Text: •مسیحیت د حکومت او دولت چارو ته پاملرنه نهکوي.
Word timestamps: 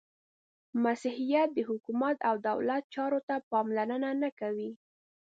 •مسیحیت 0.83 1.49
د 1.53 1.59
حکومت 1.69 2.17
او 2.29 2.35
دولت 2.49 2.83
چارو 2.95 3.19
ته 3.27 3.35
پاملرنه 3.51 4.09
نهکوي. 4.23 4.71